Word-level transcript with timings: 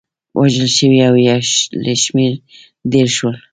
وژل 0.39 0.67
شوي 0.77 0.99
له 1.83 1.93
شمېر 2.03 2.33
ډېر 2.91 3.07
شول. 3.17 3.35